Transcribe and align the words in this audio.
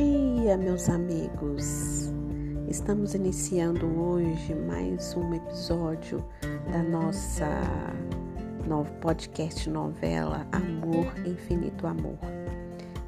dia, 0.00 0.56
meus 0.56 0.88
amigos! 0.88 2.10
Estamos 2.68 3.14
iniciando 3.14 3.86
hoje 4.00 4.54
mais 4.54 5.14
um 5.14 5.34
episódio 5.34 6.24
da 6.72 6.82
nossa 6.82 7.46
novo 8.66 8.90
podcast 8.94 9.68
novela 9.68 10.46
Amor, 10.52 11.12
Infinito 11.26 11.86
Amor. 11.86 12.16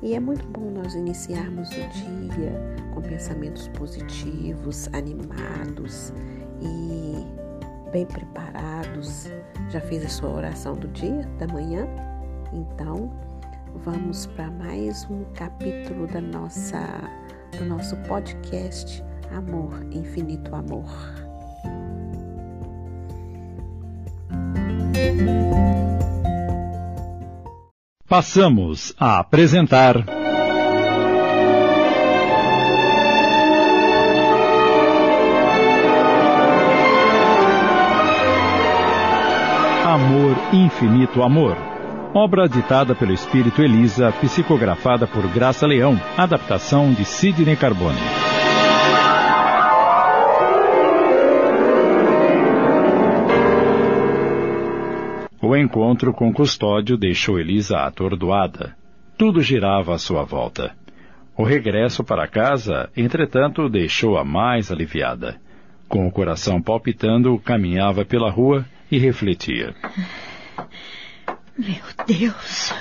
E 0.03 0.15
é 0.15 0.21
muito 0.21 0.47
bom 0.49 0.71
nós 0.71 0.95
iniciarmos 0.95 1.71
o 1.71 1.89
dia 2.35 2.53
com 2.93 3.01
pensamentos 3.01 3.69
positivos, 3.69 4.87
animados 4.93 6.13
e 6.61 7.91
bem 7.91 8.05
preparados. 8.05 9.29
Já 9.71 9.81
fez 9.81 10.05
a 10.05 10.11
sua 10.11 10.29
oração 10.29 10.75
do 10.75 10.89
dia, 10.89 11.27
da 11.39 11.47
manhã? 11.47 11.87
Então, 12.53 13.11
vamos 13.77 14.27
para 14.27 14.51
mais 14.51 15.05
um 15.11 15.25
capítulo 15.35 16.07
da 16.07 16.21
nossa 16.21 16.79
do 17.59 17.65
nosso 17.65 17.97
podcast 18.09 19.03
Amor, 19.31 19.83
Infinito 19.91 20.55
Amor. 20.55 20.87
Passamos 28.07 28.95
a 28.99 29.19
apresentar 29.19 29.97
Amor, 39.85 40.37
Infinito 40.53 41.23
Amor 41.23 41.72
Obra 42.15 42.47
ditada 42.47 42.95
pelo 42.95 43.15
espírito 43.15 43.63
Elisa, 43.63 44.13
psicografada 44.13 45.07
por 45.07 45.27
Graça 45.29 45.67
Leão, 45.67 45.99
adaptação 46.15 46.93
de 46.93 47.07
Sidney 47.07 47.57
Carbone. 47.57 47.97
O 55.41 55.57
encontro 55.57 56.13
com 56.13 56.31
Custódio 56.35 56.99
deixou 56.99 57.41
Elisa 57.41 57.79
atordoada. 57.79 58.77
Tudo 59.17 59.41
girava 59.41 59.95
à 59.95 59.99
sua 59.99 60.23
volta. 60.23 60.73
O 61.35 61.45
regresso 61.45 62.05
para 62.05 62.29
casa, 62.29 62.91
entretanto, 62.95 63.71
deixou-a 63.71 64.23
mais 64.23 64.71
aliviada. 64.71 65.41
Com 65.89 66.07
o 66.07 66.13
coração 66.13 66.61
palpitando, 66.61 67.39
caminhava 67.39 68.05
pela 68.05 68.31
rua 68.31 68.67
e 68.91 68.99
refletia. 68.99 69.75
Meu 71.57 71.83
Deus! 72.07 72.73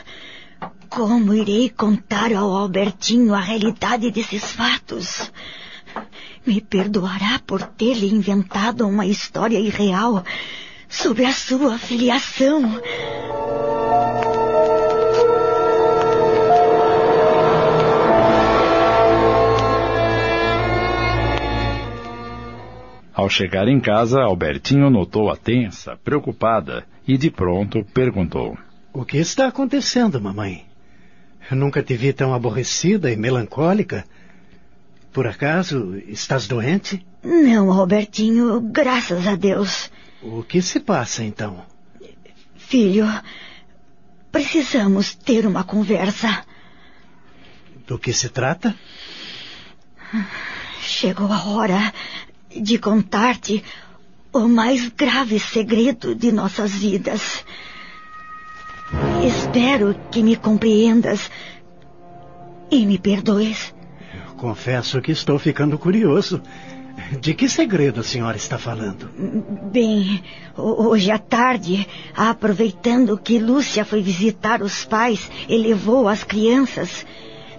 Como 0.90 1.34
irei 1.34 1.70
contar 1.70 2.34
ao 2.34 2.52
Albertinho 2.52 3.34
a 3.34 3.40
realidade 3.40 4.10
desses 4.12 4.52
fatos? 4.52 5.32
Me 6.46 6.62
perdoará 6.62 7.40
por 7.46 7.62
ter-lhe 7.64 8.08
inventado 8.08 8.88
uma 8.88 9.06
história 9.06 9.60
irreal 9.60 10.24
sobre 10.88 11.26
a 11.26 11.34
sua 11.34 11.78
filiação. 11.78 12.82
Ao 23.22 23.30
chegar 23.30 23.68
em 23.68 23.80
casa, 23.80 24.20
Albertinho 24.20 24.90
notou-a 24.90 25.38
tensa, 25.38 25.96
preocupada, 25.96 26.88
e 27.08 27.20
de 27.20 27.30
pronto 27.30 27.86
perguntou: 27.94 28.58
O 28.92 29.06
que 29.06 29.18
está 29.18 29.46
acontecendo, 29.46 30.20
mamãe? 30.20 30.66
Eu 31.52 31.56
nunca 31.56 31.84
te 31.84 31.96
vi 31.96 32.14
tão 32.14 32.34
aborrecida 32.34 33.12
e 33.12 33.16
melancólica. 33.16 34.06
Por 35.14 35.28
acaso 35.28 36.02
estás 36.08 36.48
doente? 36.48 37.06
Não, 37.24 37.72
Albertinho, 37.72 38.60
graças 38.60 39.28
a 39.28 39.36
Deus. 39.36 39.92
O 40.24 40.42
que 40.42 40.60
se 40.60 40.80
passa 40.80 41.24
então? 41.24 41.64
Filho, 42.56 43.06
precisamos 44.32 45.14
ter 45.14 45.46
uma 45.46 45.64
conversa. 45.64 46.44
Do 47.86 48.00
que 48.00 48.14
se 48.14 48.30
trata? 48.30 48.74
Chegou 50.82 51.32
a 51.32 51.44
hora 51.46 51.94
de 52.56 52.78
contar-te 52.78 53.64
o 54.34 54.48
mais 54.48 54.88
grave 54.90 55.40
segredo 55.40 56.16
de 56.16 56.32
nossas 56.32 56.72
vidas. 56.72 57.46
Espero 59.26 59.96
que 60.12 60.24
me 60.24 60.36
compreendas 60.36 61.30
e 62.70 62.86
me 62.86 62.98
perdoes. 62.98 63.74
Confesso 64.38 65.02
que 65.02 65.12
estou 65.12 65.38
ficando 65.38 65.78
curioso. 65.78 66.42
De 67.22 67.34
que 67.34 67.48
segredo 67.48 68.02
a 68.02 68.04
senhora 68.04 68.38
está 68.38 68.58
falando? 68.58 69.10
Bem, 69.72 70.24
hoje 70.58 71.10
à 71.10 71.18
tarde, 71.18 71.88
aproveitando 72.16 73.18
que 73.18 73.40
Lúcia 73.40 73.86
foi 73.86 74.02
visitar 74.02 74.62
os 74.62 74.86
pais 74.86 75.30
e 75.48 75.58
levou 75.58 76.08
as 76.08 76.24
crianças, 76.24 77.06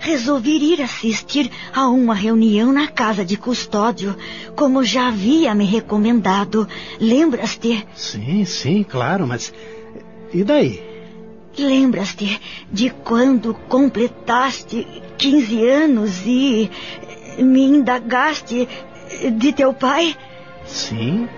resolvi 0.03 0.73
ir 0.73 0.83
assistir 0.83 1.51
a 1.73 1.89
uma 1.89 2.13
reunião 2.13 2.73
na 2.73 2.89
casa 2.89 3.25
de 3.25 3.37
custódio, 3.37 4.17
como 4.57 4.85
já 4.85 5.09
havia 5.09 5.55
me 5.55 5.65
recomendado. 5.65 6.69
Lembras-te? 7.01 7.87
Sim, 7.95 8.45
sim, 8.45 8.83
claro, 8.83 9.27
mas. 9.27 9.55
E 10.35 10.43
daí? 10.43 10.83
Lembras-te 11.57 12.41
de 12.71 12.91
quando 12.91 13.55
completaste 13.69 14.87
15 15.19 15.69
anos 15.69 16.23
e 16.27 16.69
me 17.39 17.63
indagaste 17.63 18.69
de 19.39 19.53
teu 19.53 19.73
pai? 19.73 20.17
Sim, 20.65 21.29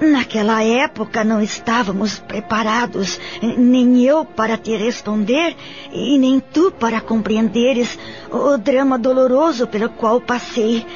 Naquela 0.00 0.62
época 0.64 1.22
não 1.22 1.42
estávamos 1.42 2.18
preparados, 2.18 3.20
nem 3.42 4.02
eu 4.02 4.24
para 4.24 4.56
te 4.56 4.74
responder 4.74 5.54
e 5.92 6.16
nem 6.16 6.40
tu 6.40 6.72
para 6.72 7.02
compreenderes 7.02 7.98
o 8.30 8.56
drama 8.56 8.98
doloroso 8.98 9.66
pelo 9.66 9.90
qual 9.90 10.18
passei. 10.20 10.86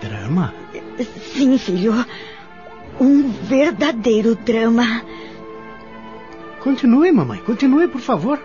Drama? 0.00 0.54
Sim, 1.34 1.58
filho. 1.58 2.06
Um 3.00 3.28
verdadeiro 3.28 4.36
drama. 4.36 5.02
Continue, 6.68 7.10
mamãe, 7.10 7.40
continue, 7.46 7.88
por 7.88 8.02
favor. 8.02 8.38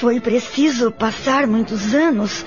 Foi 0.00 0.18
preciso 0.18 0.90
passar 0.90 1.46
muitos 1.46 1.94
anos 1.94 2.44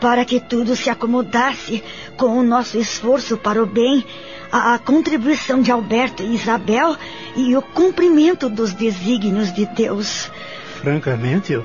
para 0.00 0.24
que 0.24 0.40
tudo 0.40 0.74
se 0.74 0.90
acomodasse 0.90 1.84
com 2.16 2.36
o 2.36 2.42
nosso 2.42 2.76
esforço 2.78 3.36
para 3.36 3.62
o 3.62 3.66
bem 3.66 4.04
a, 4.50 4.74
a 4.74 4.78
contribuição 4.80 5.62
de 5.62 5.70
Alberto 5.70 6.20
e 6.20 6.34
Isabel 6.34 6.96
e 7.36 7.56
o 7.56 7.62
cumprimento 7.62 8.48
dos 8.48 8.72
desígnios 8.72 9.52
de 9.52 9.66
Deus. 9.66 10.32
Francamente, 10.80 11.52
eu, 11.52 11.64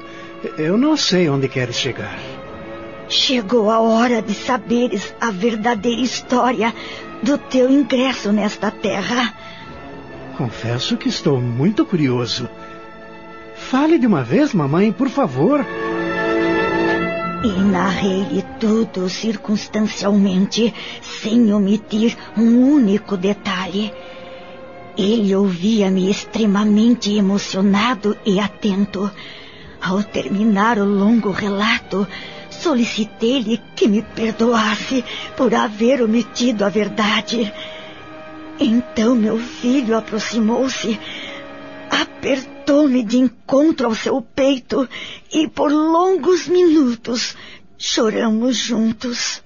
eu 0.60 0.78
não 0.78 0.96
sei 0.96 1.28
onde 1.30 1.48
queres 1.48 1.76
chegar. 1.76 2.20
Chegou 3.10 3.72
a 3.72 3.80
hora 3.80 4.22
de 4.22 4.36
saberes 4.36 5.12
a 5.20 5.32
verdadeira 5.32 6.02
história 6.02 6.72
do 7.24 7.36
teu 7.40 7.68
ingresso 7.68 8.32
nesta 8.32 8.70
terra. 8.70 9.34
Confesso 10.38 10.96
que 10.98 11.10
estou 11.10 11.42
muito 11.42 11.84
curioso. 11.84 12.48
Fale 13.56 13.98
de 13.98 14.06
uma 14.06 14.24
vez, 14.24 14.54
mamãe, 14.54 14.92
por 14.92 15.10
favor. 15.10 15.66
E 17.44 17.60
narrei-lhe 17.60 18.46
tudo 18.60 19.10
circunstancialmente, 19.10 20.72
sem 21.02 21.52
omitir 21.52 22.16
um 22.38 22.72
único 22.72 23.18
detalhe. 23.18 23.92
Ele 24.96 25.36
ouvia-me 25.36 26.08
extremamente 26.10 27.12
emocionado 27.16 28.16
e 28.24 28.40
atento. 28.40 29.10
Ao 29.82 30.04
terminar 30.04 30.78
o 30.78 30.86
longo 30.86 31.32
relato, 31.32 32.08
solicitei-lhe 32.52 33.60
que 33.76 33.88
me 33.88 34.04
perdoasse 34.04 35.04
por 35.36 35.56
haver 35.56 36.04
omitido 36.04 36.64
a 36.64 36.70
verdade. 36.70 37.52
Então 38.60 39.16
meu 39.16 39.38
filho 39.38 39.96
aproximou-se, 39.96 41.00
apertou-me 41.90 43.04
de 43.04 43.18
encontro 43.18 43.88
ao 43.88 43.96
seu 43.96 44.22
peito 44.22 44.88
e 45.32 45.48
por 45.48 45.72
longos 45.72 46.48
minutos 46.48 47.36
choramos 47.78 48.58
juntos. 48.58 49.44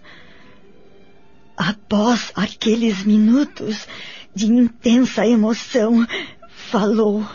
Após 1.57 2.31
aqueles 2.35 3.03
minutos 3.03 3.87
de 4.33 4.45
intensa 4.45 5.27
emoção, 5.27 6.07
falou: 6.49 7.27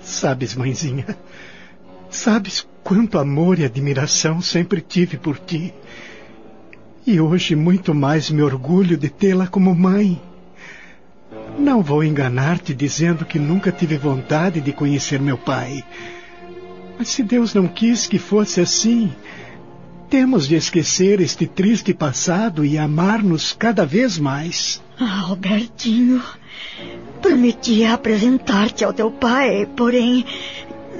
Sabes, 0.00 0.54
mãezinha, 0.54 1.16
sabes 2.10 2.66
quanto 2.82 3.18
amor 3.18 3.58
e 3.58 3.64
admiração 3.64 4.42
sempre 4.42 4.82
tive 4.82 5.16
por 5.16 5.38
ti. 5.38 5.72
E 7.06 7.20
hoje 7.20 7.56
muito 7.56 7.94
mais 7.94 8.30
me 8.30 8.42
orgulho 8.42 8.96
de 8.96 9.08
tê-la 9.08 9.46
como 9.46 9.74
mãe. 9.74 10.20
Não 11.64 11.82
vou 11.82 12.04
enganar-te 12.04 12.74
dizendo 12.74 13.24
que 13.24 13.38
nunca 13.38 13.72
tive 13.72 13.96
vontade 13.96 14.60
de 14.60 14.72
conhecer 14.72 15.18
meu 15.20 15.38
pai. 15.38 15.82
Mas 16.98 17.08
se 17.08 17.22
Deus 17.22 17.54
não 17.54 17.66
quis 17.66 18.06
que 18.06 18.18
fosse 18.18 18.60
assim, 18.60 19.10
Temos 20.14 20.46
de 20.46 20.54
esquecer 20.54 21.20
este 21.20 21.44
triste 21.44 21.92
passado 21.92 22.64
e 22.64 22.78
amar-nos 22.78 23.52
cada 23.52 23.84
vez 23.84 24.16
mais. 24.16 24.80
Ah, 24.96 25.22
Albertinho, 25.28 26.22
prometi 27.20 27.84
apresentar-te 27.84 28.84
ao 28.84 28.92
teu 28.92 29.10
pai, 29.10 29.66
porém 29.76 30.24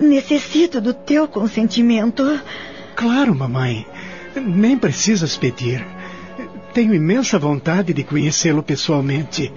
necessito 0.01 0.81
do 0.81 0.93
teu 0.93 1.29
consentimento. 1.29 2.41
Claro, 2.97 3.33
mamãe. 3.35 3.87
Nem 4.35 4.77
precisas 4.77 5.37
pedir. 5.37 5.87
Tenho 6.73 6.93
imensa 6.93 7.39
vontade 7.39 7.95
de 7.95 8.03
conhecê-lo 8.03 8.65
pessoalmente. 8.65 9.53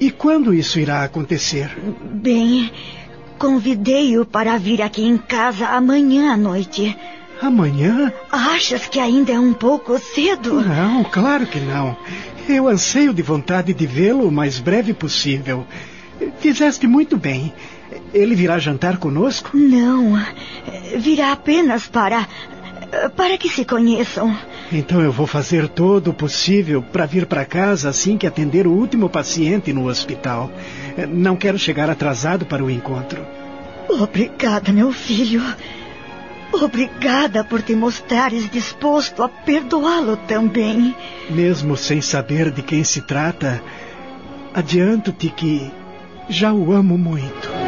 E 0.00 0.10
quando 0.10 0.54
isso 0.54 0.80
irá 0.80 1.04
acontecer? 1.04 1.70
Bem, 2.02 2.72
convidei-o 3.38 4.24
para 4.24 4.56
vir 4.56 4.80
aqui 4.80 5.04
em 5.04 5.18
casa 5.18 5.66
amanhã 5.66 6.32
à 6.32 6.36
noite. 6.36 6.96
Amanhã? 7.42 8.12
Achas 8.30 8.86
que 8.86 8.98
ainda 8.98 9.32
é 9.32 9.38
um 9.38 9.52
pouco 9.52 9.98
cedo? 9.98 10.62
Não, 10.62 11.04
claro 11.04 11.46
que 11.46 11.60
não. 11.60 11.96
Eu 12.48 12.66
anseio 12.66 13.12
de 13.12 13.22
vontade 13.22 13.72
de 13.74 13.86
vê-lo 13.86 14.26
o 14.26 14.32
mais 14.32 14.58
breve 14.58 14.92
possível. 14.92 15.66
Fizeste 16.38 16.86
muito 16.86 17.16
bem. 17.16 17.52
Ele 18.12 18.34
virá 18.34 18.58
jantar 18.58 18.98
conosco? 18.98 19.56
Não. 19.56 20.18
Virá 20.96 21.32
apenas 21.32 21.86
para. 21.88 22.26
para 23.16 23.38
que 23.38 23.48
se 23.48 23.64
conheçam. 23.64 24.36
Então 24.72 25.00
eu 25.00 25.10
vou 25.10 25.26
fazer 25.26 25.68
todo 25.68 26.10
o 26.10 26.14
possível 26.14 26.80
para 26.80 27.04
vir 27.04 27.26
para 27.26 27.44
casa 27.44 27.88
assim 27.88 28.16
que 28.16 28.26
atender 28.26 28.66
o 28.66 28.72
último 28.72 29.08
paciente 29.08 29.72
no 29.72 29.88
hospital. 29.88 30.50
Não 31.08 31.36
quero 31.36 31.58
chegar 31.58 31.90
atrasado 31.90 32.46
para 32.46 32.62
o 32.62 32.70
encontro. 32.70 33.26
Obrigada, 33.88 34.72
meu 34.72 34.92
filho. 34.92 35.42
Obrigada 36.52 37.44
por 37.44 37.62
te 37.62 37.74
mostrares 37.74 38.48
disposto 38.50 39.22
a 39.22 39.28
perdoá-lo 39.28 40.16
também. 40.16 40.94
Mesmo 41.28 41.76
sem 41.76 42.00
saber 42.00 42.50
de 42.50 42.62
quem 42.62 42.84
se 42.84 43.00
trata, 43.00 43.62
adianto-te 44.54 45.28
que 45.30 45.70
já 46.28 46.52
o 46.52 46.72
amo 46.72 46.96
muito. 46.96 47.59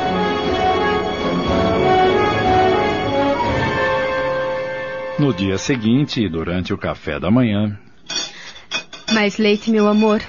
No 5.19 5.33
dia 5.33 5.59
seguinte, 5.59 6.29
durante 6.29 6.73
o 6.73 6.79
café 6.79 7.21
da 7.21 7.31
manhã. 7.31 7.79
Mais 9.13 9.37
leite, 9.37 9.71
meu 9.71 9.87
amor. 9.87 10.23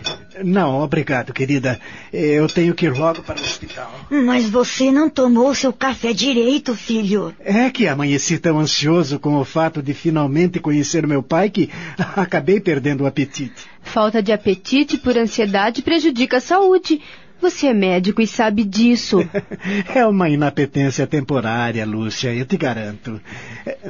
Não, 0.43 0.81
obrigado, 0.81 1.31
querida. 1.31 1.79
Eu 2.11 2.47
tenho 2.47 2.73
que 2.73 2.85
ir 2.85 2.93
logo 2.93 3.21
para 3.21 3.39
o 3.39 3.43
hospital. 3.43 3.91
Mas 4.09 4.49
você 4.49 4.91
não 4.91 5.09
tomou 5.09 5.53
seu 5.55 5.71
café 5.71 6.11
direito, 6.11 6.75
filho. 6.75 7.33
É 7.39 7.69
que 7.69 7.87
amanheci 7.87 8.37
tão 8.37 8.59
ansioso 8.59 9.19
com 9.19 9.35
o 9.35 9.45
fato 9.45 9.81
de 9.81 9.93
finalmente 9.93 10.59
conhecer 10.59 11.07
meu 11.07 11.23
pai 11.23 11.49
que 11.49 11.69
acabei 12.15 12.59
perdendo 12.59 13.03
o 13.03 13.07
apetite. 13.07 13.65
Falta 13.81 14.21
de 14.21 14.31
apetite 14.31 14.97
por 14.97 15.17
ansiedade 15.17 15.81
prejudica 15.81 16.37
a 16.37 16.41
saúde. 16.41 16.99
Você 17.43 17.67
é 17.67 17.73
médico 17.73 18.21
e 18.21 18.25
sabe 18.25 18.63
disso. 18.63 19.19
É 19.93 20.05
uma 20.05 20.29
inapetência 20.29 21.05
temporária, 21.05 21.85
Lúcia, 21.85 22.33
eu 22.33 22.45
te 22.45 22.55
garanto. 22.55 23.19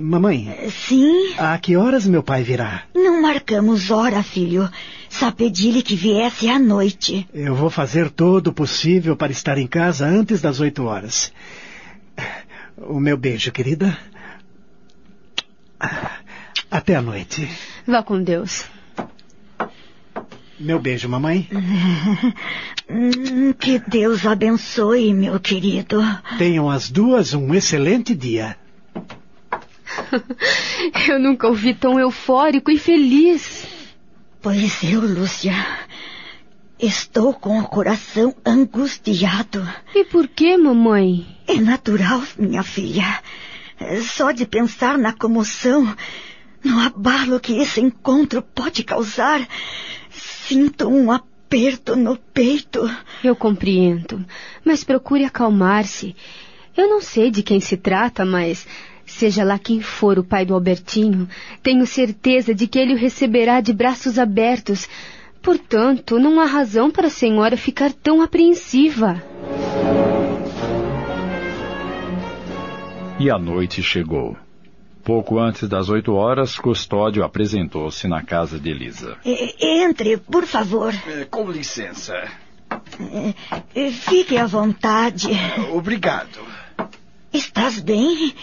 Mamãe. 0.01 0.69
Sim? 0.71 1.35
A 1.37 1.57
que 1.57 1.75
horas 1.75 2.07
meu 2.07 2.23
pai 2.23 2.41
virá? 2.43 2.83
Não 2.95 3.21
marcamos 3.21 3.91
hora, 3.91 4.23
filho. 4.23 4.67
Só 5.07 5.31
pedi-lhe 5.31 5.83
que 5.83 5.95
viesse 5.95 6.49
à 6.49 6.57
noite. 6.57 7.27
Eu 7.33 7.55
vou 7.55 7.69
fazer 7.69 8.09
todo 8.09 8.47
o 8.47 8.53
possível 8.53 9.15
para 9.15 9.31
estar 9.31 9.57
em 9.57 9.67
casa 9.67 10.05
antes 10.05 10.41
das 10.41 10.59
oito 10.59 10.85
horas. 10.85 11.31
O 12.77 12.99
meu 12.99 13.17
beijo, 13.17 13.51
querida. 13.51 13.95
Até 16.71 16.95
a 16.95 17.01
noite. 17.01 17.47
Vá 17.85 18.01
com 18.01 18.21
Deus. 18.21 18.65
Meu 20.59 20.79
beijo, 20.79 21.09
mamãe. 21.09 21.47
Hum, 22.89 23.53
que 23.53 23.79
Deus 23.79 24.25
abençoe, 24.25 25.13
meu 25.13 25.39
querido. 25.39 26.01
Tenham 26.37 26.69
as 26.69 26.89
duas 26.89 27.33
um 27.33 27.53
excelente 27.53 28.13
dia. 28.13 28.57
Eu 31.07 31.19
nunca 31.19 31.47
ouvi 31.47 31.73
tão 31.73 31.99
eufórico 31.99 32.69
e 32.69 32.77
feliz. 32.77 33.65
Pois 34.41 34.83
eu, 34.83 34.99
Lúcia, 34.99 35.53
estou 36.77 37.33
com 37.33 37.59
o 37.59 37.67
coração 37.67 38.35
angustiado. 38.45 39.65
E 39.95 40.03
por 40.03 40.27
que, 40.27 40.57
mamãe? 40.57 41.25
É 41.47 41.55
natural, 41.55 42.21
minha 42.37 42.61
filha. 42.61 43.21
Só 44.01 44.31
de 44.31 44.45
pensar 44.45 44.97
na 44.97 45.13
comoção, 45.13 45.95
no 46.61 46.79
abalo 46.79 47.39
que 47.39 47.57
esse 47.57 47.79
encontro 47.79 48.41
pode 48.41 48.83
causar, 48.83 49.47
sinto 50.47 50.87
um 50.87 51.11
aperto 51.11 51.95
no 51.95 52.17
peito. 52.17 52.89
Eu 53.23 53.35
compreendo, 53.35 54.25
mas 54.63 54.83
procure 54.83 55.23
acalmar-se. 55.23 56.15
Eu 56.75 56.89
não 56.89 57.01
sei 57.01 57.29
de 57.29 57.43
quem 57.43 57.59
se 57.59 57.77
trata, 57.77 58.25
mas 58.25 58.65
Seja 59.05 59.43
lá 59.43 59.59
quem 59.59 59.81
for 59.81 60.17
o 60.17 60.23
pai 60.23 60.45
do 60.45 60.53
Albertinho, 60.53 61.27
tenho 61.61 61.85
certeza 61.85 62.53
de 62.53 62.67
que 62.67 62.79
ele 62.79 62.93
o 62.93 62.97
receberá 62.97 63.59
de 63.59 63.73
braços 63.73 64.17
abertos. 64.17 64.87
Portanto, 65.41 66.17
não 66.17 66.39
há 66.39 66.45
razão 66.45 66.89
para 66.89 67.07
a 67.07 67.11
senhora 67.11 67.57
ficar 67.57 67.91
tão 67.91 68.21
apreensiva. 68.21 69.21
E 73.19 73.29
a 73.29 73.37
noite 73.37 73.83
chegou. 73.83 74.37
Pouco 75.03 75.37
antes 75.37 75.67
das 75.67 75.89
oito 75.89 76.13
horas, 76.13 76.57
Custódio 76.57 77.23
apresentou-se 77.23 78.07
na 78.07 78.23
casa 78.23 78.57
de 78.57 78.69
Elisa. 78.69 79.17
Entre, 79.59 80.17
por 80.17 80.45
favor. 80.45 80.93
É, 81.07 81.25
com 81.25 81.51
licença. 81.51 82.13
É, 83.75 83.91
fique 83.91 84.37
à 84.37 84.45
vontade. 84.45 85.27
Obrigado. 85.73 86.39
Estás 87.33 87.79
bem? 87.79 88.33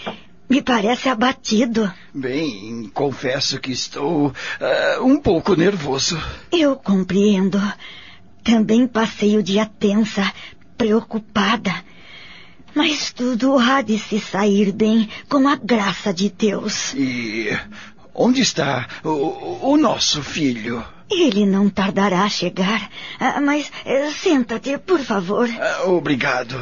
Me 0.47 0.61
parece 0.61 1.09
abatido. 1.09 1.91
Bem, 2.13 2.91
confesso 2.93 3.59
que 3.59 3.71
estou 3.71 4.27
uh, 4.27 5.03
um 5.03 5.19
pouco 5.19 5.55
nervoso. 5.55 6.21
Eu 6.51 6.75
compreendo. 6.75 7.59
Também 8.43 8.85
passei 8.85 9.37
o 9.37 9.43
dia 9.43 9.65
tensa, 9.65 10.31
preocupada. 10.77 11.73
Mas 12.73 13.11
tudo 13.11 13.57
há 13.57 13.81
de 13.81 13.99
se 13.99 14.19
sair 14.19 14.71
bem 14.71 15.09
com 15.27 15.47
a 15.47 15.55
graça 15.55 16.13
de 16.13 16.29
Deus. 16.29 16.93
E 16.93 17.49
onde 18.13 18.41
está 18.41 18.87
o, 19.03 19.71
o 19.71 19.77
nosso 19.77 20.23
filho? 20.23 20.83
Ele 21.09 21.45
não 21.45 21.69
tardará 21.69 22.23
a 22.23 22.29
chegar. 22.29 22.89
Ah, 23.19 23.41
mas 23.41 23.69
eh, 23.85 24.09
senta-te, 24.11 24.77
por 24.77 24.99
favor. 24.99 25.49
Ah, 25.59 25.83
obrigado. 25.85 26.57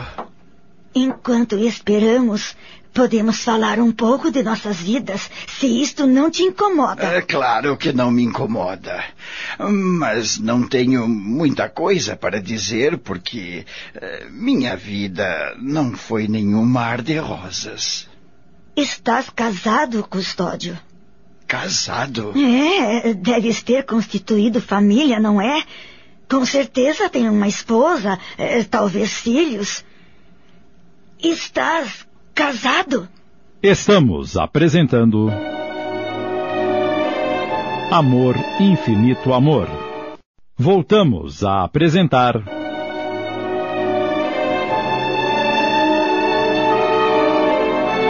Enquanto 0.96 1.56
esperamos, 1.56 2.56
Podemos 2.94 3.44
falar 3.44 3.80
um 3.80 3.92
pouco 3.92 4.32
de 4.32 4.42
nossas 4.42 4.78
vidas, 4.78 5.30
se 5.48 5.68
isto 5.82 6.08
não 6.08 6.30
te 6.30 6.44
incomoda. 6.44 7.04
É 7.04 7.22
claro 7.22 7.78
que 7.78 7.94
não 7.94 8.10
me 8.12 8.24
incomoda. 8.24 9.04
Mas 9.60 10.40
não 10.40 10.68
tenho 10.68 11.08
muita 11.08 11.70
coisa 11.70 12.16
para 12.16 12.42
dizer 12.42 12.98
porque 12.98 13.66
uh, 13.96 14.32
minha 14.32 14.76
vida 14.76 15.56
não 15.62 15.96
foi 15.96 16.28
nenhum 16.28 16.66
mar 16.66 17.02
de 17.02 17.18
rosas. 17.18 18.08
Estás 18.76 19.30
casado, 19.30 20.06
custódio? 20.10 20.78
Casado? 21.48 22.34
É, 22.38 23.14
deves 23.14 23.62
ter 23.62 23.84
constituído 23.84 24.62
família, 24.62 25.20
não 25.20 25.42
é? 25.42 25.64
Com 26.30 26.46
certeza 26.46 27.10
tem 27.10 27.28
uma 27.28 27.48
esposa, 27.48 28.20
é, 28.38 28.64
talvez 28.64 29.14
filhos. 29.14 29.84
Estás 31.20 32.06
casado? 32.40 33.10
Estamos 33.62 34.38
apresentando. 34.38 35.30
Amor, 37.92 38.38
Infinito 38.62 39.34
Amor. 39.34 39.68
Voltamos 40.58 41.44
a 41.44 41.66
apresentar. 41.66 42.42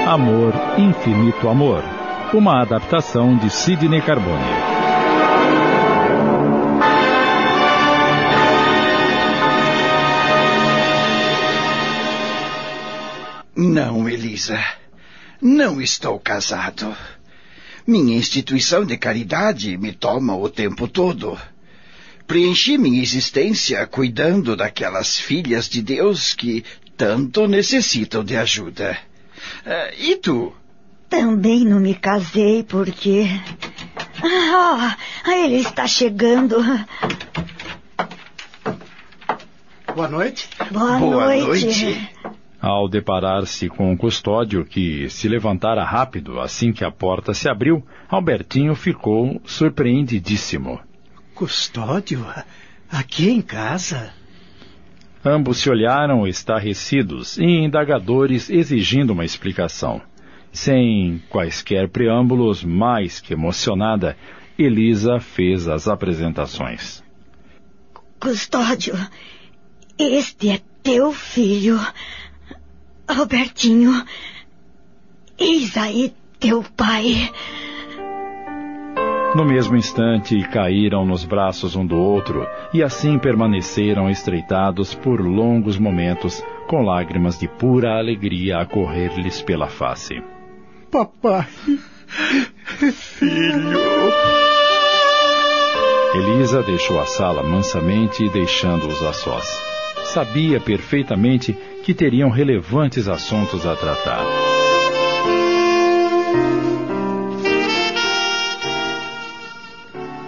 Amor, 0.07 0.53
Infinito 0.77 1.50
Amor. 1.50 1.83
Uma 2.31 2.62
adaptação 2.62 3.36
de 3.36 3.50
Sidney 3.50 4.01
Carbone. 4.03 4.69
Não, 13.60 14.08
Elisa. 14.08 14.58
Não 15.42 15.82
estou 15.82 16.18
casado. 16.18 16.96
Minha 17.86 18.18
instituição 18.18 18.86
de 18.86 18.96
caridade 18.98 19.78
me 19.78 19.92
toma 19.92 20.34
o 20.34 20.48
tempo 20.48 20.88
todo. 20.88 21.38
Preenchi 22.25 22.78
minha 22.78 23.01
existência 23.01 23.86
cuidando 23.86 24.56
daquelas 24.56 25.20
filhas 25.20 25.68
de 25.68 25.82
Deus 25.82 26.34
que 26.34 26.63
tanto 26.96 27.50
necessitam 27.50 28.24
de 28.24 28.38
ajuda. 28.38 28.98
Uh, 29.66 29.94
e 29.98 30.16
tu? 30.16 30.54
Também 31.10 31.66
não 31.66 31.82
me 31.82 31.96
casei 31.96 32.63
porque. 32.63 33.25
Ah, 34.24 34.96
ele 35.25 35.58
está 35.58 35.86
chegando. 35.86 36.58
Boa 39.94 40.08
noite. 40.08 40.48
Boa, 40.72 40.98
Boa 40.98 41.25
noite. 41.25 41.66
noite. 41.66 42.10
Ao 42.62 42.89
deparar-se 42.89 43.70
com 43.70 43.94
o 43.94 43.98
custódio, 43.98 44.66
que 44.66 45.10
se 45.10 45.30
levantara 45.30 45.84
rápido 45.84 46.42
assim 46.42 46.74
que 46.74 46.84
a 46.84 46.92
porta 46.92 47.34
se 47.34 47.48
abriu, 47.48 47.82
Albertinho 48.10 48.75
ficou 48.75 49.42
surpreendidíssimo. 49.46 50.80
Custódio? 51.34 52.25
Aqui 52.92 53.30
em 53.30 53.42
casa? 53.42 54.12
Ambos 55.24 55.60
se 55.60 55.70
olharam 55.70 56.28
estarrecidos 56.28 57.38
e 57.38 57.44
indagadores 57.44 58.50
exigindo 58.50 59.12
uma 59.12 59.24
explicação. 59.24 60.01
Sem 60.51 61.22
quaisquer 61.30 61.88
preâmbulos, 61.88 62.63
mais 62.63 63.22
que 63.22 63.34
emocionada, 63.34 64.18
Elisa 64.58 65.20
fez 65.20 65.68
as 65.70 65.88
apresentações. 65.88 67.01
Custódio, 68.20 68.96
este 69.98 70.50
é 70.50 70.60
teu 70.84 71.13
filho, 71.13 71.80
Albertinho. 73.10 73.92
Eis 75.38 75.75
aí 75.75 76.13
teu 76.39 76.63
pai. 76.78 77.32
No 79.36 79.46
mesmo 79.46 79.75
instante, 79.75 80.42
caíram 80.50 81.06
nos 81.06 81.24
braços 81.25 81.75
um 81.75 81.86
do 81.86 81.96
outro 81.96 82.48
e 82.74 82.82
assim 82.84 83.18
permaneceram 83.18 84.10
estreitados 84.10 84.94
por 84.94 85.22
longos 85.22 85.78
momentos, 85.78 86.44
com 86.68 86.84
lágrimas 86.84 87.38
de 87.38 87.48
pura 87.48 87.98
alegria 87.98 88.58
a 88.58 88.66
correr-lhes 88.66 89.42
pela 89.42 89.68
face. 89.68 90.22
Papai. 90.92 91.48
Elisa 96.16 96.63
deixou 96.63 97.00
a 97.00 97.06
sala 97.06 97.44
mansamente, 97.44 98.28
deixando-os 98.30 99.04
a 99.04 99.13
sós. 99.13 99.69
Sabia 100.13 100.60
perfeitamente 100.60 101.56
que 101.84 101.94
teriam 101.94 102.30
relevantes 102.30 103.08
assuntos 103.08 103.66
a 103.66 103.75
tratar. 103.75 104.25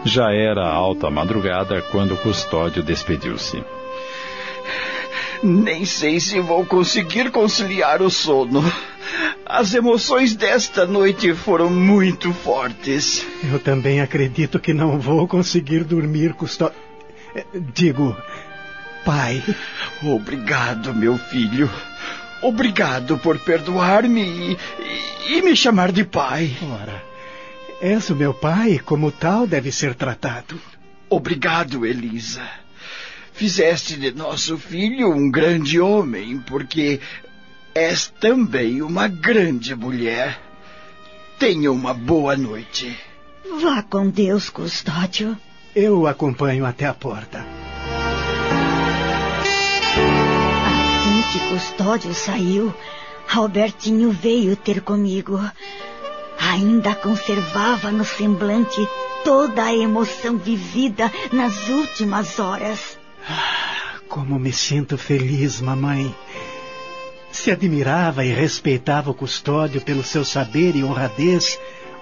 Já 0.06 0.32
era 0.32 0.68
alta 0.68 1.10
madrugada 1.10 1.82
quando 1.82 2.14
o 2.14 2.18
custódio 2.18 2.84
despediu-se. 2.84 3.64
Nem 5.42 5.84
sei 5.86 6.20
se 6.20 6.40
vou 6.40 6.64
conseguir 6.64 7.32
conciliar 7.32 8.04
o 8.04 8.10
sono. 8.10 8.64
As 9.46 9.74
emoções 9.74 10.36
desta 10.36 10.86
noite 10.86 11.34
foram 11.34 11.70
muito 11.72 12.32
fortes. 12.32 13.26
Eu 13.52 13.60
também 13.60 14.00
acredito 14.00 14.60
que 14.60 14.74
não 14.74 15.00
vou 15.00 15.28
conseguir 15.28 15.84
dormir, 15.84 16.34
Custódio. 16.34 16.78
Eh, 17.36 17.46
Digo, 17.74 18.16
pai. 19.06 19.44
Obrigado, 20.04 20.94
meu 20.94 21.18
filho. 21.18 21.70
Obrigado 22.42 23.18
por 23.20 23.38
perdoar-me 23.40 24.22
e, 24.24 24.58
e- 24.80 25.38
e 25.38 25.42
me 25.42 25.56
chamar 25.56 25.92
de 25.92 26.04
pai. 26.04 26.56
Ora, 26.82 27.04
és 27.82 28.10
o 28.10 28.16
meu 28.16 28.34
pai, 28.34 28.80
como 28.80 29.12
tal 29.12 29.46
deve 29.46 29.72
ser 29.72 29.94
tratado. 29.96 30.60
Obrigado, 31.10 31.86
Elisa. 31.86 32.42
Fizeste 33.34 33.96
de 33.98 34.12
nosso 34.12 34.58
filho 34.58 35.10
um 35.12 35.30
grande 35.30 35.80
homem, 35.80 36.40
porque 36.40 37.00
és 37.74 38.08
também 38.20 38.82
uma 38.82 39.08
grande 39.08 39.76
mulher. 39.76 40.40
Tenha 41.40 41.72
uma 41.72 41.94
boa 41.94 42.36
noite. 42.36 42.96
Vá 43.62 43.82
com 43.82 44.10
Deus, 44.10 44.50
Custódio. 44.50 45.38
Eu 45.76 46.02
o 46.02 46.08
acompanho 46.08 46.66
até 46.66 46.86
a 46.86 46.94
porta. 46.94 47.44
Que 51.32 51.40
Custódio 51.48 52.14
saiu, 52.14 52.74
Albertinho 53.34 54.12
veio 54.12 54.54
ter 54.58 54.82
comigo. 54.82 55.40
Ainda 56.38 56.94
conservava 56.94 57.90
no 57.90 58.04
semblante 58.04 58.86
toda 59.24 59.64
a 59.64 59.74
emoção 59.74 60.38
vivida 60.38 61.10
nas 61.32 61.70
últimas 61.70 62.38
horas. 62.38 63.00
Como 64.10 64.38
me 64.38 64.52
sinto 64.52 64.98
feliz, 64.98 65.62
mamãe. 65.62 66.14
Se 67.32 67.50
admirava 67.50 68.26
e 68.26 68.34
respeitava 68.34 69.10
o 69.10 69.14
custódio 69.14 69.80
pelo 69.80 70.04
seu 70.04 70.26
saber 70.26 70.76
e 70.76 70.84
honradez, 70.84 71.58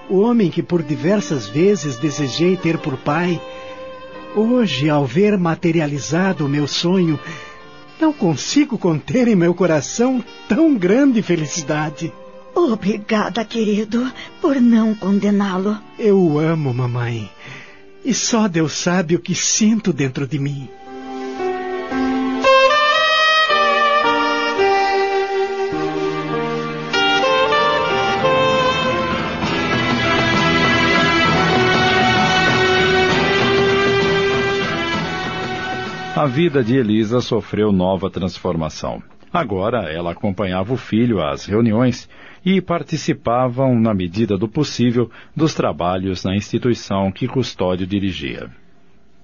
o 0.09 0.21
homem 0.21 0.50
que 0.50 0.63
por 0.63 0.81
diversas 0.81 1.48
vezes 1.48 1.98
desejei 1.98 2.57
ter 2.57 2.79
por 2.79 2.98
pai. 2.98 3.39
Hoje, 4.36 4.89
ao 4.89 5.05
ver 5.05 5.38
materializado 5.38 6.48
o 6.48 6.50
meu 6.50 6.67
sonho, 6.67 7.19
não 7.99 8.13
consigo 8.13 8.77
conter 8.77 9.27
em 9.27 9.35
meu 9.35 9.53
coração 9.53 10.23
tão 10.47 10.75
grande 10.75 11.21
felicidade. 11.21 12.11
Obrigada, 12.55 13.43
querido, 13.45 14.11
por 14.41 14.59
não 14.59 14.95
condená-lo. 14.95 15.77
Eu 15.97 16.19
o 16.19 16.39
amo, 16.39 16.73
mamãe. 16.73 17.29
E 18.03 18.13
só 18.13 18.47
Deus 18.47 18.73
sabe 18.73 19.15
o 19.15 19.19
que 19.19 19.35
sinto 19.35 19.91
dentro 19.91 20.25
de 20.25 20.39
mim. 20.39 20.67
A 36.19 36.25
vida 36.25 36.61
de 36.61 36.75
Elisa 36.75 37.21
sofreu 37.21 37.71
nova 37.71 38.09
transformação. 38.09 39.01
Agora 39.31 39.89
ela 39.89 40.11
acompanhava 40.11 40.73
o 40.73 40.75
filho 40.75 41.23
às 41.23 41.45
reuniões 41.45 42.09
e 42.45 42.59
participavam, 42.59 43.79
na 43.79 43.93
medida 43.93 44.38
do 44.38 44.45
possível, 44.45 45.09
dos 45.33 45.53
trabalhos 45.53 46.25
na 46.25 46.35
instituição 46.35 47.09
que 47.09 47.25
Custódio 47.25 47.88
dirigia. 47.88 48.51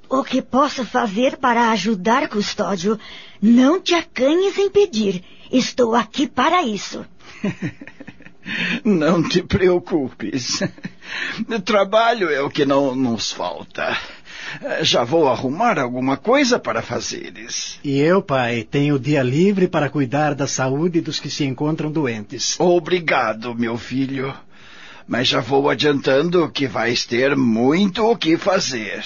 O 0.09 0.23
que 0.23 0.41
posso 0.41 0.85
fazer 0.85 1.35
para 1.35 1.69
ajudar, 1.71 2.29
Custódio? 2.29 2.97
Não 3.41 3.81
te 3.81 3.93
acanhes 3.93 4.57
em 4.57 4.69
pedir. 4.69 5.21
Estou 5.51 5.95
aqui 5.95 6.25
para 6.25 6.63
isso. 6.63 7.05
Não 8.85 9.21
te 9.27 9.43
preocupes. 9.43 10.61
Trabalho 11.65 12.29
é 12.29 12.41
o 12.41 12.49
que 12.49 12.63
não 12.63 12.95
nos 12.95 13.31
falta. 13.31 13.97
Já 14.81 15.03
vou 15.03 15.27
arrumar 15.27 15.79
alguma 15.79 16.17
coisa 16.17 16.59
para 16.59 16.81
fazeres. 16.81 17.79
E 17.83 17.99
eu, 17.99 18.21
pai, 18.21 18.63
tenho 18.63 18.99
dia 18.99 19.23
livre 19.23 19.67
para 19.67 19.89
cuidar 19.89 20.35
da 20.35 20.47
saúde 20.47 21.01
dos 21.01 21.19
que 21.19 21.29
se 21.29 21.43
encontram 21.43 21.91
doentes. 21.91 22.59
Obrigado, 22.59 23.53
meu 23.55 23.77
filho. 23.77 24.33
Mas 25.07 25.27
já 25.27 25.39
vou 25.39 25.69
adiantando 25.69 26.49
que 26.49 26.67
vais 26.67 27.05
ter 27.05 27.35
muito 27.35 28.03
o 28.03 28.17
que 28.17 28.37
fazer. 28.37 29.03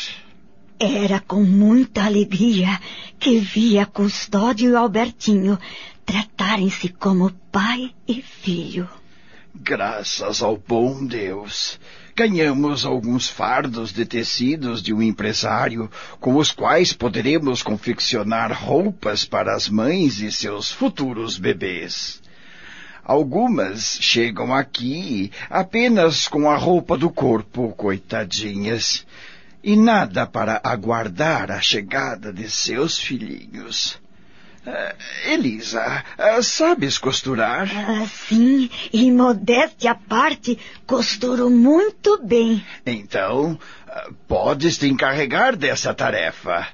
Era 0.80 1.20
com 1.20 1.44
muita 1.44 2.06
alegria 2.06 2.80
que 3.20 3.38
via 3.40 3.86
Custódio 3.86 4.72
e 4.72 4.76
Albertinho 4.76 5.60
tratarem-se 6.06 6.88
como 6.88 7.32
pai 7.52 7.92
e 8.08 8.22
filho. 8.22 8.88
Graças 9.54 10.42
ao 10.42 10.56
bom 10.56 11.06
Deus, 11.06 11.80
ganhamos 12.20 12.84
alguns 12.84 13.30
fardos 13.30 13.94
de 13.94 14.06
tecidos 14.06 14.84
de 14.84 14.94
um 14.94 15.02
empresário 15.02 15.90
com 16.20 16.36
os 16.36 16.52
quais 16.52 16.92
poderemos 16.92 17.64
confeccionar 17.64 18.52
roupas 18.52 19.24
para 19.24 19.56
as 19.56 19.70
mães 19.70 20.20
e 20.20 20.30
seus 20.30 20.70
futuros 20.70 21.38
bebês. 21.38 22.22
Algumas 23.06 23.98
chegam 24.02 24.54
aqui 24.54 25.32
apenas 25.50 26.28
com 26.28 26.52
a 26.52 26.58
roupa 26.58 26.98
do 26.98 27.10
corpo, 27.10 27.70
coitadinhas, 27.78 29.06
e 29.64 29.78
nada 29.78 30.28
para 30.28 30.60
aguardar 30.62 31.50
a 31.50 31.62
chegada 31.62 32.34
de 32.34 32.50
seus 32.50 33.00
filhinhos. 33.00 33.98
Ah, 34.66 34.94
Elisa, 35.26 36.04
ah, 36.18 36.42
sabes 36.42 36.98
costurar? 36.98 37.70
Ah, 37.74 38.06
sim, 38.06 38.70
e 38.92 39.12
modéstia 39.12 39.92
à 39.92 39.96
parte, 39.96 40.58
costuro 40.86 41.50
muito 41.50 42.22
bem. 42.24 42.64
Então, 42.86 43.58
ah, 43.88 44.10
podes 44.28 44.78
te 44.78 44.88
encarregar 44.88 45.56
dessa 45.56 45.94
tarefa. 45.94 46.68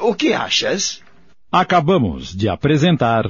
O 0.00 0.14
que 0.14 0.32
achas? 0.32 1.00
Acabamos 1.52 2.34
de 2.34 2.48
apresentar. 2.48 3.24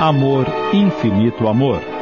Amor, 0.00 0.46
Infinito 0.72 1.46
Amor 1.46 1.93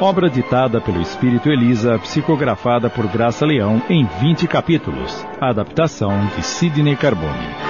obra 0.00 0.30
ditada 0.30 0.80
pelo 0.80 1.00
espírito 1.00 1.50
Elisa, 1.50 1.98
psicografada 1.98 2.88
por 2.88 3.06
Graça 3.08 3.44
Leão 3.44 3.82
em 3.90 4.06
20 4.20 4.46
capítulos. 4.46 5.26
Adaptação 5.40 6.26
de 6.36 6.42
Sidney 6.42 6.96
Carbone. 6.96 7.68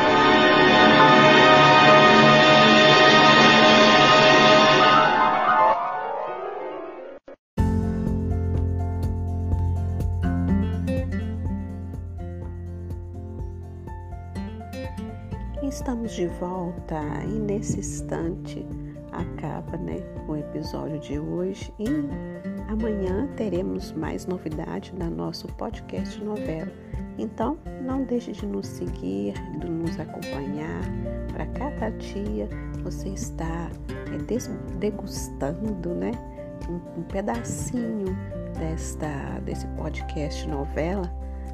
Estamos 15.63 16.13
de 16.15 16.27
volta 16.27 17.01
e 17.25 17.39
nesse 17.39 17.79
instante 17.79 18.67
acaba 19.19 19.77
né, 19.77 19.97
o 20.27 20.37
episódio 20.37 20.99
de 20.99 21.19
hoje 21.19 21.73
e 21.79 21.87
amanhã 22.69 23.29
teremos 23.37 23.93
mais 23.93 24.27
novidades 24.27 24.93
da 24.99 25.11
nosso 25.11 25.47
podcast 25.55 26.23
novela. 26.23 26.71
Então 27.19 27.59
não 27.83 28.05
deixe 28.05 28.33
de 28.33 28.47
nos 28.47 28.67
seguir, 28.67 29.35
de 29.59 29.69
nos 29.69 29.99
acompanhar. 29.99 30.83
Para 31.33 31.47
cada 31.47 31.91
dia 31.91 32.49
você 32.83 33.09
está 33.09 33.71
é, 34.13 34.77
degustando 34.79 35.95
né, 35.95 36.13
um, 36.69 37.01
um 37.01 37.03
pedacinho 37.05 38.17
desta, 38.59 39.41
desse 39.45 39.67
podcast 39.69 40.49
novela 40.49 41.13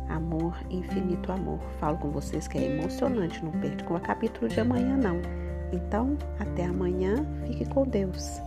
Amor, 0.08 0.54
Infinito 0.70 1.32
Amor. 1.32 1.58
Falo 1.80 1.96
com 1.98 2.10
vocês 2.10 2.46
que 2.46 2.58
é 2.58 2.76
emocionante, 2.76 3.42
não 3.44 3.52
perca 3.52 3.94
o 3.94 4.00
capítulo 4.00 4.48
de 4.48 4.60
amanhã 4.60 4.96
não. 4.96 5.43
Então, 5.72 6.16
até 6.38 6.64
amanhã, 6.64 7.24
fique 7.46 7.64
com 7.66 7.84
Deus. 7.84 8.40